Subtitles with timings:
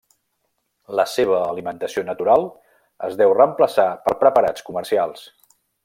[0.99, 2.47] La seva alimentació natural
[3.09, 5.29] es deu reemplaçar per preparats comercials.